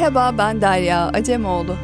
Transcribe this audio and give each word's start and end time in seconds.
Merhaba 0.00 0.38
ben 0.38 0.60
Derya 0.60 1.08
Acemoğlu. 1.08 1.76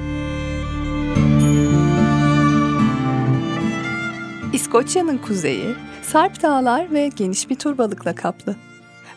İskoçya'nın 4.52 5.18
kuzeyi 5.18 5.74
Sarp 6.02 6.42
Dağlar 6.42 6.92
ve 6.92 7.10
geniş 7.16 7.50
bir 7.50 7.54
turbalıkla 7.54 8.14
kaplı. 8.14 8.56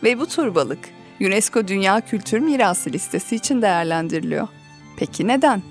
Ve 0.04 0.20
bu 0.20 0.25
turbalık 0.25 0.80
UNESCO 1.21 1.67
Dünya 1.67 2.02
Kültür 2.02 2.39
Mirası 2.39 2.89
listesi 2.89 3.35
için 3.35 3.62
değerlendiriliyor. 3.62 4.48
Peki 4.98 5.27
neden? 5.27 5.62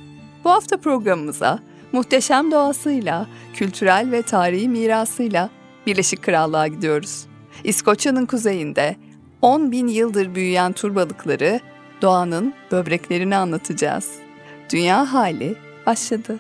Bu 0.45 0.51
hafta 0.51 0.77
programımıza 0.77 1.59
muhteşem 1.93 2.51
doğasıyla, 2.51 3.27
kültürel 3.55 4.09
ve 4.13 4.23
tarihi 4.23 4.69
mirasıyla 4.69 5.51
Birleşik 5.87 6.23
Krallığa 6.23 6.67
gidiyoruz. 6.67 7.27
İskoçya'nın 7.65 8.27
kuzeyinde 8.27 8.97
10 9.43 9.73
bin 9.73 9.87
yıldır 9.87 10.35
büyüyen 10.35 10.73
turbalıkları 10.73 11.61
doğanın 12.03 12.55
böbreklerini 12.73 13.37
anlatacağız. 13.37 14.13
Dünya 14.73 15.13
hali 15.13 15.57
başladı. 15.87 16.39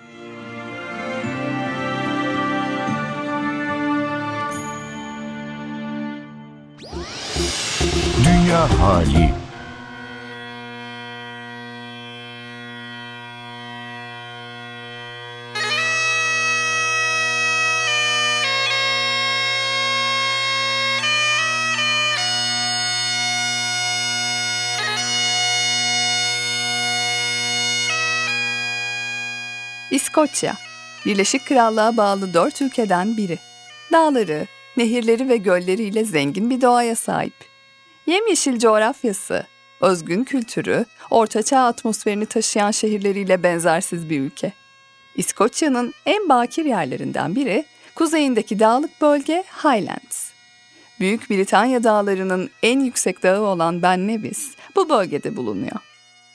Dünya 8.25 8.80
hali 8.80 9.48
İskoçya, 29.91 30.55
Birleşik 31.07 31.47
Krallığa 31.47 31.97
bağlı 31.97 32.35
dört 32.35 32.63
ülkeden 32.63 33.17
biri. 33.17 33.39
Dağları, 33.93 34.47
nehirleri 34.77 35.29
ve 35.29 35.37
gölleriyle 35.37 36.05
zengin 36.05 36.51
bir 36.51 36.61
doğaya 36.61 36.95
sahip. 36.95 37.35
Yemyeşil 38.07 38.59
coğrafyası, 38.59 39.47
özgün 39.81 40.25
kültürü, 40.25 40.85
ortaçağ 41.11 41.61
atmosferini 41.61 42.27
taşıyan 42.27 42.71
şehirleriyle 42.71 43.43
benzersiz 43.43 44.11
bir 44.11 44.21
ülke. 44.21 44.53
İskoçya'nın 45.15 45.95
en 46.07 46.29
bakir 46.29 46.65
yerlerinden 46.65 47.35
biri 47.35 47.65
kuzeyindeki 47.95 48.59
dağlık 48.59 49.01
bölge 49.01 49.45
Highlands. 49.65 50.31
Büyük 51.01 51.31
Britanya 51.31 51.85
dağlarının 51.85 52.51
en 52.63 52.81
yüksek 52.81 53.23
dağı 53.23 53.41
olan 53.41 53.83
Ben 53.83 54.09
Nevis 54.09 54.51
bu 54.77 54.89
bölgede 54.89 55.37
bulunuyor. 55.37 55.88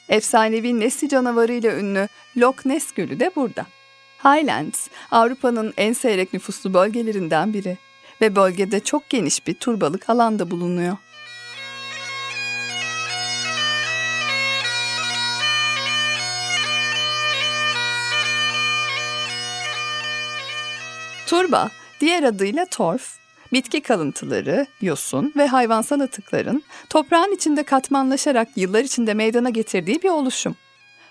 Efsanevi 0.09 0.79
Nessie 0.79 1.09
canavarı 1.09 1.53
ile 1.53 1.79
ünlü 1.79 2.07
Loch 2.37 2.65
Ness 2.65 2.91
Gölü 2.91 3.19
de 3.19 3.31
burada. 3.35 3.65
Highlands, 4.23 4.87
Avrupa'nın 5.11 5.73
en 5.77 5.93
seyrek 5.93 6.33
nüfuslu 6.33 6.73
bölgelerinden 6.73 7.53
biri 7.53 7.77
ve 8.21 8.35
bölgede 8.35 8.79
çok 8.79 9.09
geniş 9.09 9.47
bir 9.47 9.53
turbalık 9.53 10.09
alanda 10.09 10.51
bulunuyor. 10.51 10.97
Turba, 21.27 21.69
diğer 21.99 22.23
adıyla 22.23 22.65
torf, 22.65 23.22
bitki 23.53 23.81
kalıntıları, 23.81 24.67
yosun 24.81 25.33
ve 25.35 25.47
hayvansal 25.47 25.99
atıkların 25.99 26.63
toprağın 26.89 27.35
içinde 27.35 27.63
katmanlaşarak 27.63 28.47
yıllar 28.55 28.83
içinde 28.83 29.13
meydana 29.13 29.49
getirdiği 29.49 30.03
bir 30.03 30.09
oluşum. 30.09 30.55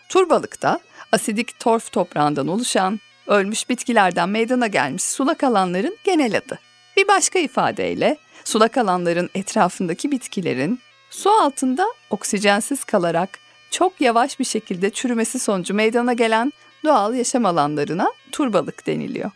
Turbalık 0.08 0.62
da 0.62 0.81
asidik 1.12 1.58
torf 1.58 1.92
toprağından 1.92 2.48
oluşan, 2.48 3.00
ölmüş 3.26 3.69
bitkilerden 3.69 4.28
meydana 4.28 4.66
gelmiş 4.66 5.02
sulak 5.02 5.44
alanların 5.44 5.97
genel 6.04 6.36
adı. 6.36 6.58
Bir 6.97 7.08
başka 7.08 7.38
ifadeyle 7.38 8.16
sulak 8.44 8.78
alanların 8.78 9.31
etrafındaki 9.34 10.10
bitkilerin 10.10 10.81
su 11.10 11.31
altında 11.31 11.86
oksijensiz 12.10 12.84
kalarak 12.84 13.38
çok 13.70 14.00
yavaş 14.00 14.41
bir 14.41 14.44
şekilde 14.44 14.91
çürümesi 14.91 15.38
sonucu 15.38 15.75
meydana 15.75 16.12
gelen 16.12 16.52
doğal 16.84 17.14
yaşam 17.14 17.47
alanlarına 17.47 18.12
turbalık 18.32 18.86
deniliyor. 18.86 19.31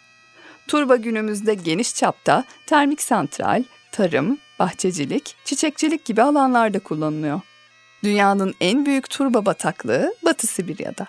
Turba 0.68 0.96
günümüzde 0.96 1.54
geniş 1.54 1.94
çapta 1.94 2.44
termik 2.66 3.02
santral, 3.02 3.64
tarım, 3.92 4.38
bahçecilik, 4.58 5.36
çiçekçilik 5.44 6.04
gibi 6.04 6.22
alanlarda 6.22 6.78
kullanılıyor. 6.78 7.40
Dünyanın 8.04 8.54
en 8.60 8.86
büyük 8.86 9.10
turba 9.10 9.46
bataklığı 9.46 10.14
Batı 10.24 10.46
Sibirya'da. 10.46 11.06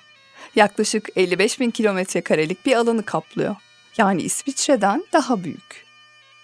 Yaklaşık 0.56 1.10
55 1.16 1.60
bin 1.60 1.72
kilometre 1.72 2.22
karelik 2.22 2.66
bir 2.66 2.76
alanı 2.76 3.04
kaplıyor. 3.04 3.56
Yani 3.98 4.22
İsviçre'den 4.22 5.04
daha 5.14 5.44
büyük. 5.44 5.86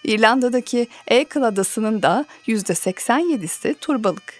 İrlanda'daki 0.04 0.88
Ekel 1.06 1.42
Adası'nın 1.42 2.02
da 2.02 2.24
%87'si 2.46 3.74
turbalık. 3.74 4.34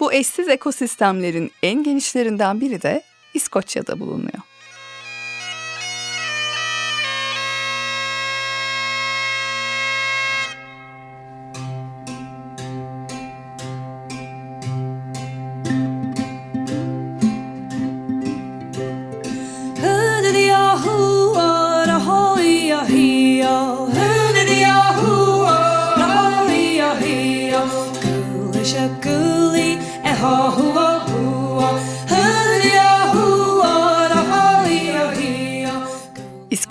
Bu 0.00 0.12
eşsiz 0.12 0.48
ekosistemlerin 0.48 1.52
en 1.62 1.82
genişlerinden 1.82 2.60
biri 2.60 2.82
de 2.82 3.02
İskoçya'da 3.34 4.00
bulunuyor. 4.00 4.51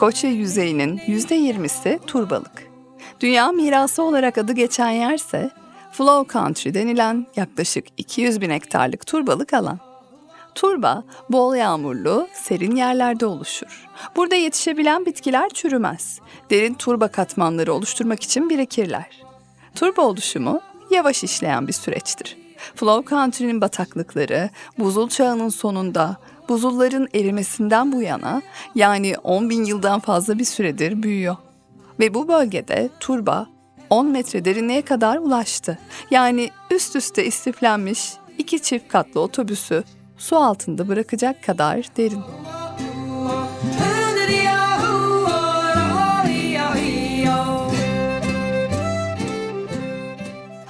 İskoçya 0.02 0.30
yüzeyinin 0.30 0.98
%20'si 0.98 2.00
turbalık. 2.08 2.68
Dünya 3.20 3.52
mirası 3.52 4.04
olarak 4.04 4.38
adı 4.38 4.54
geçen 4.54 4.90
yerse 4.90 5.52
Flow 5.92 6.34
Country 6.34 6.74
denilen 6.74 7.28
yaklaşık 7.36 7.86
200 7.98 8.42
bin 8.42 8.50
hektarlık 8.50 9.08
turbalık 9.08 9.54
alan. 9.54 9.80
Turba 10.56 11.04
bol 11.30 11.56
yağmurlu, 11.56 12.28
serin 12.34 12.76
yerlerde 12.76 13.26
oluşur. 13.26 13.88
Burada 14.16 14.36
yetişebilen 14.36 15.06
bitkiler 15.06 15.50
çürümez. 15.50 16.20
Derin 16.50 16.74
turba 16.74 17.08
katmanları 17.08 17.74
oluşturmak 17.74 18.24
için 18.24 18.50
birikirler. 18.50 19.24
Turba 19.76 20.02
oluşumu 20.02 20.62
yavaş 20.92 21.24
işleyen 21.24 21.68
bir 21.68 21.74
süreçtir. 21.74 22.38
Flow 22.76 23.10
Country'nin 23.10 23.62
bataklıkları 23.62 24.50
buzul 24.80 25.10
çağının 25.10 25.50
sonunda 25.50 26.18
buzulların 26.52 27.08
erimesinden 27.14 27.92
bu 27.92 28.02
yana 28.02 28.42
yani 28.76 29.16
10 29.24 29.50
bin 29.50 29.66
yıldan 29.66 30.00
fazla 30.00 30.40
bir 30.40 30.46
süredir 30.46 31.04
büyüyor. 31.04 31.36
Ve 32.00 32.14
bu 32.14 32.28
bölgede 32.28 32.90
turba 33.00 33.48
10 33.90 34.08
metre 34.08 34.46
derinliğe 34.46 34.82
kadar 34.82 35.18
ulaştı. 35.18 35.80
Yani 36.12 36.50
üst 36.72 36.96
üste 36.96 37.26
istiflenmiş 37.26 38.14
iki 38.38 38.62
çift 38.62 38.88
katlı 38.88 39.22
otobüsü 39.22 39.84
su 40.18 40.38
altında 40.38 40.88
bırakacak 40.88 41.44
kadar 41.44 41.86
derin. 41.98 42.22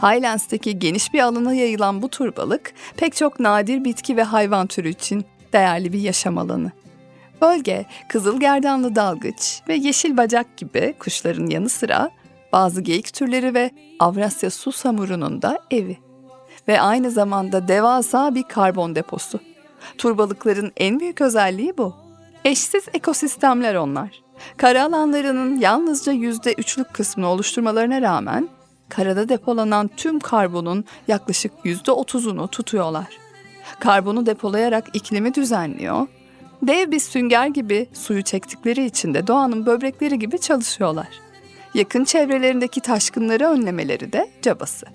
Highlands'taki 0.02 0.80
geniş 0.80 1.14
bir 1.14 1.20
alana 1.20 1.54
yayılan 1.54 2.02
bu 2.02 2.10
turbalık 2.10 2.74
pek 2.98 3.16
çok 3.16 3.40
nadir 3.40 3.84
bitki 3.84 4.18
ve 4.18 4.24
hayvan 4.24 4.68
türü 4.68 4.90
için 4.90 5.26
değerli 5.54 5.94
bir 5.94 6.00
yaşam 6.00 6.38
alanı. 6.38 6.72
Bölge 7.42 7.86
kızılgerdanlı 8.10 8.96
dalgıç 8.96 9.62
ve 9.68 9.76
yeşil 9.76 10.18
bacak 10.18 10.58
gibi 10.58 10.96
kuşların 11.00 11.48
yanı 11.48 11.70
sıra 11.70 12.10
bazı 12.54 12.82
geyik 12.82 13.14
türleri 13.14 13.54
ve 13.54 13.72
Avrasya 14.00 14.50
su 14.50 14.72
samurunun 14.72 15.42
da 15.42 15.60
evi. 15.72 15.98
Ve 16.68 16.82
aynı 16.82 17.12
zamanda 17.12 17.68
devasa 17.68 18.36
bir 18.36 18.44
karbon 18.44 18.96
deposu. 18.96 19.40
Turbalıkların 19.98 20.72
en 20.78 21.00
büyük 21.00 21.22
özelliği 21.22 21.78
bu. 21.78 21.96
Eşsiz 22.46 22.84
ekosistemler 22.94 23.76
onlar. 23.76 24.22
Kara 24.58 24.84
alanlarının 24.84 25.60
yalnızca 25.60 26.12
yüzde 26.12 26.54
üçlük 26.54 26.94
kısmını 26.94 27.28
oluşturmalarına 27.28 28.02
rağmen 28.02 28.50
karada 28.90 29.30
depolanan 29.30 29.90
tüm 29.98 30.20
karbonun 30.20 30.86
yaklaşık 31.08 31.52
yüzde 31.64 31.92
otuzunu 31.92 32.48
tutuyorlar. 32.48 33.08
Karbonu 33.80 34.26
depolayarak 34.26 34.90
iklimi 34.94 35.34
düzenliyor. 35.34 36.08
Dev 36.62 36.92
bir 36.92 37.00
sünger 37.00 37.48
gibi 37.48 37.90
suyu 37.94 38.22
çektikleri 38.22 38.86
için 38.86 39.14
de 39.14 39.28
doğanın 39.28 39.66
böbrekleri 39.66 40.20
gibi 40.20 40.40
çalışıyorlar. 40.40 41.08
Yakın 41.74 42.04
çevrelerindeki 42.04 42.82
taşkınları 42.82 43.46
önlemeleri 43.48 44.14
de 44.14 44.30
cabası. 44.42 44.86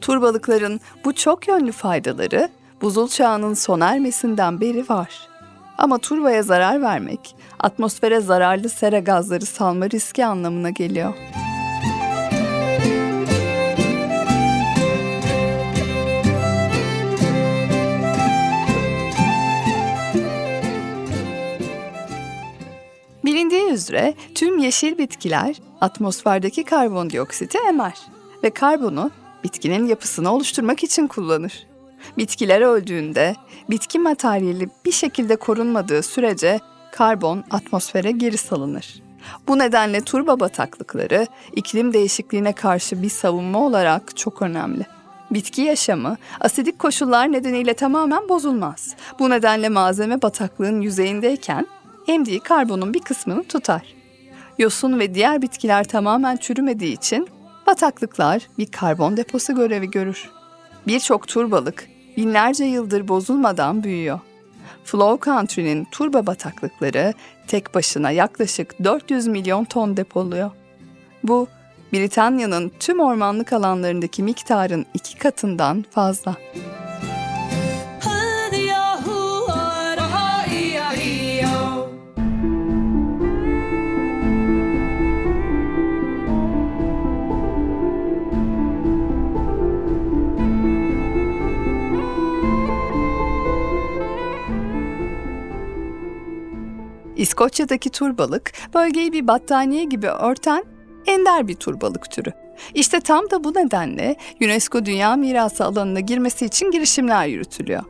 Turbalıkların 0.00 0.80
bu 1.04 1.12
çok 1.12 1.48
yönlü 1.48 1.72
faydaları 1.72 2.48
buzul 2.82 3.08
çağının 3.08 3.54
sona 3.54 3.94
ermesinden 3.94 4.60
beri 4.60 4.88
var. 4.88 5.28
Ama 5.78 5.98
turbaya 5.98 6.42
zarar 6.42 6.82
vermek, 6.82 7.36
atmosfere 7.60 8.20
zararlı 8.20 8.68
sera 8.68 8.98
gazları 8.98 9.46
salma 9.46 9.90
riski 9.90 10.24
anlamına 10.26 10.70
geliyor. 10.70 11.14
Üzere 23.72 24.14
tüm 24.34 24.58
yeşil 24.58 24.98
bitkiler 24.98 25.56
atmosferdeki 25.80 26.64
karbondioksiti 26.64 27.58
emer 27.68 27.98
ve 28.44 28.50
karbonu 28.50 29.10
bitkinin 29.44 29.86
yapısını 29.86 30.32
oluşturmak 30.32 30.84
için 30.84 31.06
kullanır. 31.06 31.66
Bitkiler 32.18 32.60
öldüğünde 32.60 33.36
bitki 33.70 33.98
materyali 33.98 34.68
bir 34.84 34.92
şekilde 34.92 35.36
korunmadığı 35.36 36.02
sürece 36.02 36.60
karbon 36.92 37.44
atmosfere 37.50 38.10
geri 38.10 38.36
salınır. 38.36 39.02
Bu 39.48 39.58
nedenle 39.58 40.00
turba 40.00 40.40
bataklıkları 40.40 41.26
iklim 41.56 41.92
değişikliğine 41.92 42.52
karşı 42.52 43.02
bir 43.02 43.10
savunma 43.10 43.58
olarak 43.58 44.16
çok 44.16 44.42
önemli. 44.42 44.86
Bitki 45.30 45.62
yaşamı 45.62 46.16
asidik 46.40 46.78
koşullar 46.78 47.32
nedeniyle 47.32 47.74
tamamen 47.74 48.28
bozulmaz. 48.28 48.94
Bu 49.18 49.30
nedenle 49.30 49.68
malzeme 49.68 50.22
bataklığın 50.22 50.80
yüzeyindeyken 50.80 51.66
emdiği 52.08 52.40
karbonun 52.40 52.94
bir 52.94 53.00
kısmını 53.00 53.44
tutar. 53.44 53.94
Yosun 54.58 54.98
ve 54.98 55.14
diğer 55.14 55.42
bitkiler 55.42 55.84
tamamen 55.84 56.36
çürümediği 56.36 56.92
için 56.92 57.28
bataklıklar 57.66 58.48
bir 58.58 58.66
karbon 58.66 59.16
deposu 59.16 59.54
görevi 59.54 59.90
görür. 59.90 60.30
Birçok 60.86 61.28
turbalık 61.28 61.88
binlerce 62.16 62.64
yıldır 62.64 63.08
bozulmadan 63.08 63.84
büyüyor. 63.84 64.20
Flow 64.84 65.30
Country'nin 65.30 65.84
turba 65.84 66.26
bataklıkları 66.26 67.14
tek 67.46 67.74
başına 67.74 68.10
yaklaşık 68.10 68.84
400 68.84 69.26
milyon 69.26 69.64
ton 69.64 69.96
depoluyor. 69.96 70.50
Bu 71.24 71.48
Britanya'nın 71.92 72.72
tüm 72.80 73.00
ormanlık 73.00 73.52
alanlarındaki 73.52 74.22
miktarın 74.22 74.86
iki 74.94 75.18
katından 75.18 75.84
fazla. 75.90 76.36
İskoçya'daki 97.32 97.90
turbalık 97.90 98.52
bölgeyi 98.74 99.12
bir 99.12 99.28
battaniye 99.28 99.84
gibi 99.84 100.06
örten 100.06 100.64
ender 101.06 101.48
bir 101.48 101.54
turbalık 101.54 102.10
türü. 102.10 102.32
İşte 102.74 103.00
tam 103.00 103.30
da 103.30 103.44
bu 103.44 103.54
nedenle 103.54 104.16
UNESCO 104.44 104.84
Dünya 104.84 105.16
Mirası 105.16 105.64
alanına 105.64 106.00
girmesi 106.00 106.46
için 106.46 106.70
girişimler 106.70 107.26
yürütülüyor. 107.26 107.82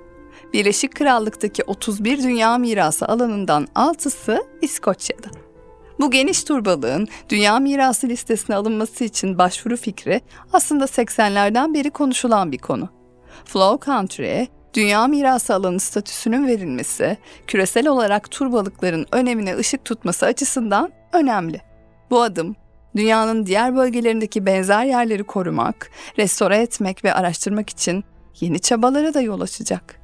Birleşik 0.52 0.94
Krallık'taki 0.94 1.64
31 1.64 2.22
Dünya 2.22 2.58
Mirası 2.58 3.06
alanından 3.06 3.68
6'sı 3.74 4.44
İskoçya'da. 4.60 5.28
Bu 6.00 6.10
geniş 6.10 6.44
turbalığın 6.44 7.08
Dünya 7.28 7.58
Mirası 7.58 8.08
listesine 8.08 8.56
alınması 8.56 9.04
için 9.04 9.38
başvuru 9.38 9.76
fikri 9.76 10.20
aslında 10.52 10.84
80'lerden 10.84 11.74
beri 11.74 11.90
konuşulan 11.90 12.52
bir 12.52 12.58
konu. 12.58 12.88
Flow 13.44 13.86
Country'e 13.86 14.48
Dünya 14.74 15.06
mirası 15.06 15.54
alanı 15.54 15.80
statüsünün 15.80 16.46
verilmesi, 16.46 17.16
küresel 17.46 17.88
olarak 17.88 18.30
tur 18.30 18.52
balıkların 18.52 19.06
önemine 19.12 19.56
ışık 19.56 19.84
tutması 19.84 20.26
açısından 20.26 20.92
önemli. 21.12 21.60
Bu 22.10 22.22
adım, 22.22 22.56
dünyanın 22.96 23.46
diğer 23.46 23.76
bölgelerindeki 23.76 24.46
benzer 24.46 24.84
yerleri 24.84 25.24
korumak, 25.24 25.90
restore 26.18 26.58
etmek 26.58 27.04
ve 27.04 27.14
araştırmak 27.14 27.70
için 27.70 28.04
yeni 28.40 28.60
çabalara 28.60 29.14
da 29.14 29.20
yol 29.20 29.40
açacak. 29.40 30.00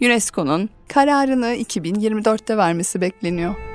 UNESCO'nun 0.00 0.70
kararını 0.88 1.46
2024'te 1.46 2.56
vermesi 2.56 3.00
bekleniyor. 3.00 3.71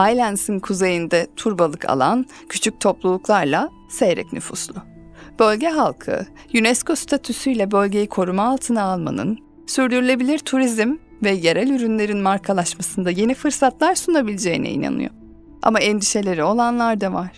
Highlands'ın 0.00 0.58
kuzeyinde 0.58 1.26
turbalık 1.36 1.90
alan 1.90 2.26
küçük 2.48 2.80
topluluklarla 2.80 3.70
seyrek 3.88 4.32
nüfuslu. 4.32 4.74
Bölge 5.38 5.68
halkı 5.68 6.26
UNESCO 6.60 6.96
statüsüyle 6.96 7.70
bölgeyi 7.70 8.08
koruma 8.08 8.48
altına 8.48 8.82
almanın, 8.82 9.38
sürdürülebilir 9.66 10.38
turizm 10.38 10.96
ve 11.22 11.30
yerel 11.30 11.70
ürünlerin 11.70 12.18
markalaşmasında 12.18 13.10
yeni 13.10 13.34
fırsatlar 13.34 13.94
sunabileceğine 13.94 14.70
inanıyor. 14.70 15.10
Ama 15.62 15.80
endişeleri 15.80 16.44
olanlar 16.44 17.00
da 17.00 17.12
var. 17.12 17.30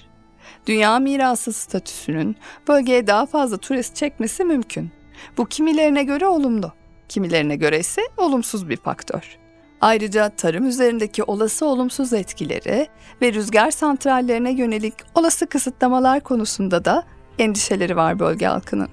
Dünya 0.66 0.98
mirası 0.98 1.52
statüsünün 1.52 2.36
bölgeye 2.68 3.06
daha 3.06 3.26
fazla 3.26 3.56
turist 3.56 3.96
çekmesi 3.96 4.44
mümkün. 4.44 4.90
Bu 5.36 5.46
kimilerine 5.46 6.04
göre 6.04 6.26
olumlu, 6.26 6.72
kimilerine 7.08 7.56
göre 7.56 7.78
ise 7.78 8.02
olumsuz 8.16 8.68
bir 8.68 8.76
faktör. 8.76 9.41
Ayrıca 9.82 10.28
tarım 10.28 10.66
üzerindeki 10.66 11.22
olası 11.22 11.66
olumsuz 11.66 12.12
etkileri 12.12 12.88
ve 13.22 13.32
rüzgar 13.32 13.70
santrallerine 13.70 14.52
yönelik 14.52 14.94
olası 15.14 15.46
kısıtlamalar 15.46 16.20
konusunda 16.20 16.84
da 16.84 17.04
endişeleri 17.38 17.96
var 17.96 18.18
bölge 18.18 18.46
halkının. 18.46 18.88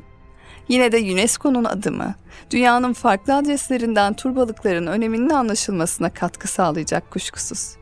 Yine 0.69 0.91
de 0.91 0.97
UNESCO'nun 0.97 1.63
adımı, 1.63 2.15
dünyanın 2.51 2.93
farklı 2.93 3.35
adreslerinden 3.35 4.13
turbalıkların 4.13 4.87
öneminin 4.87 5.29
anlaşılmasına 5.29 6.09
katkı 6.13 6.47
sağlayacak 6.47 7.11
kuşkusuz. 7.11 7.75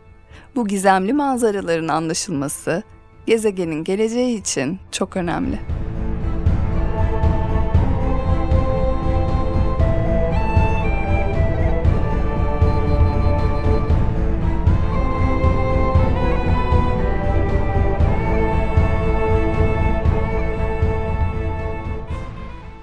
Bu 0.55 0.67
gizemli 0.67 1.13
manzaraların 1.13 1.87
anlaşılması, 1.87 2.83
gezegenin 3.25 3.83
geleceği 3.83 4.41
için 4.41 4.79
çok 4.91 5.17
önemli. 5.17 5.59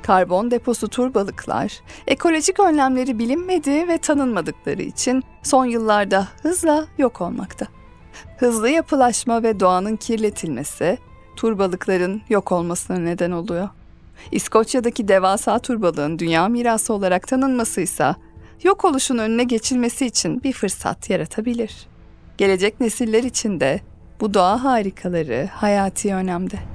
Karbon 0.06 0.50
deposu 0.50 0.88
turbalıklar, 0.88 1.80
ekolojik 2.06 2.60
önlemleri 2.60 3.18
bilinmediği 3.18 3.88
ve 3.88 3.98
tanınmadıkları 3.98 4.82
için 4.82 5.22
son 5.42 5.64
yıllarda 5.64 6.28
hızla 6.42 6.86
yok 6.98 7.20
olmakta. 7.20 7.66
Hızlı 8.38 8.68
yapılaşma 8.68 9.42
ve 9.42 9.60
doğanın 9.60 9.96
kirletilmesi, 9.96 10.98
turbalıkların 11.36 12.22
yok 12.28 12.52
olmasına 12.52 12.96
neden 12.96 13.30
oluyor. 13.30 13.68
İskoçya'daki 14.32 15.08
devasa 15.08 15.58
turbalığın 15.58 16.18
dünya 16.18 16.48
mirası 16.48 16.92
olarak 16.92 17.28
tanınması 17.28 17.80
ise 17.80 18.14
yok 18.62 18.84
oluşun 18.84 19.18
önüne 19.18 19.44
geçilmesi 19.44 20.06
için 20.06 20.42
bir 20.42 20.52
fırsat 20.52 21.10
yaratabilir. 21.10 21.86
Gelecek 22.38 22.80
nesiller 22.80 23.22
için 23.22 23.60
de 23.60 23.80
bu 24.20 24.34
doğa 24.34 24.64
harikaları 24.64 25.48
hayati 25.52 26.14
önemde. 26.14 26.73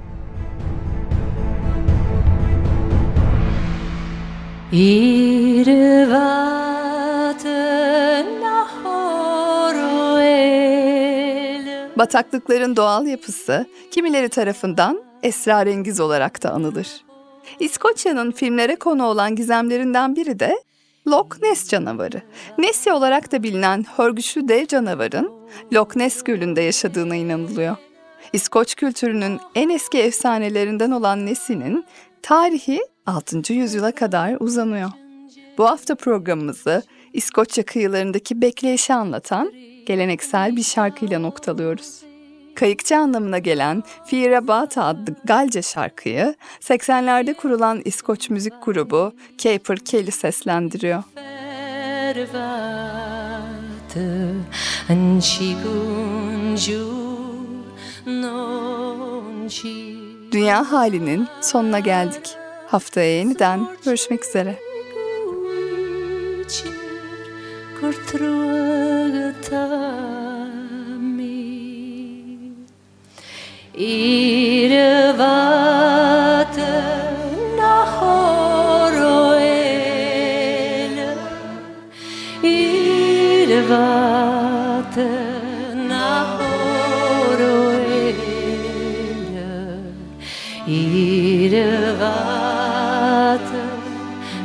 Bataklıkların 11.98 12.76
doğal 12.76 13.06
yapısı 13.06 13.66
kimileri 13.90 14.28
tarafından 14.28 15.02
esrarengiz 15.22 16.00
olarak 16.00 16.42
da 16.42 16.50
anılır. 16.50 16.88
İskoçya'nın 17.60 18.30
filmlere 18.30 18.76
konu 18.76 19.04
olan 19.06 19.36
gizemlerinden 19.36 20.16
biri 20.16 20.40
de 20.40 20.62
Loch 21.08 21.42
Ness 21.42 21.68
canavarı. 21.68 22.22
Nessie 22.58 22.92
olarak 22.92 23.32
da 23.32 23.42
bilinen 23.42 23.84
hörgüçlü 23.96 24.48
dev 24.48 24.66
canavarın 24.66 25.32
Loch 25.72 25.96
Ness 25.96 26.22
gölünde 26.22 26.60
yaşadığına 26.60 27.16
inanılıyor. 27.16 27.76
İskoç 28.32 28.74
kültürünün 28.74 29.40
en 29.54 29.68
eski 29.68 29.98
efsanelerinden 29.98 30.90
olan 30.90 31.26
Nessie'nin 31.26 31.84
tarihi 32.22 32.80
6. 33.06 33.52
yüzyıla 33.52 33.92
kadar 33.92 34.36
uzanıyor. 34.40 34.90
Bu 35.58 35.66
hafta 35.66 35.94
programımızı 35.94 36.82
İskoçya 37.12 37.64
kıyılarındaki 37.64 38.40
bekleyişi 38.40 38.94
anlatan 38.94 39.52
geleneksel 39.86 40.56
bir 40.56 40.62
şarkıyla 40.62 41.18
noktalıyoruz. 41.18 42.02
Kayıkçı 42.54 42.96
anlamına 42.96 43.38
gelen 43.38 43.82
Fira 44.06 44.48
Bata 44.48 44.84
adlı 44.84 45.14
Galce 45.24 45.62
şarkıyı 45.62 46.34
80'lerde 46.60 47.34
kurulan 47.34 47.82
İskoç 47.84 48.30
müzik 48.30 48.52
grubu 48.64 49.12
Caper 49.38 49.78
Kelly 49.78 50.10
seslendiriyor. 50.10 51.02
Dünya 60.32 60.72
halinin 60.72 61.28
sonuna 61.40 61.78
geldik. 61.78 62.39
Haftaya 62.70 63.16
yeniden 63.16 63.66
görüşmek 63.84 64.24
üzere. 64.24 64.58
İrvate 73.74 75.30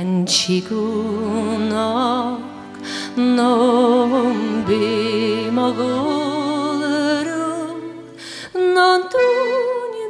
Anchigunok 0.00 0.80
Nom 3.16 4.64
bimagulru 4.66 5.90
Non 8.76 9.00
tu 9.12 9.26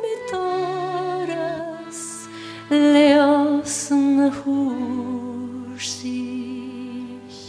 mi 0.03 0.15
toras 0.31 2.01
Leos 2.71 3.91
sich 5.79 7.41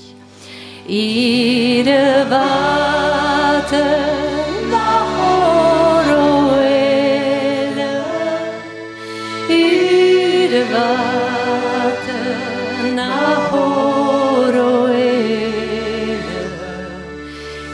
Ihre 0.88 2.26
Warte 2.32 4.11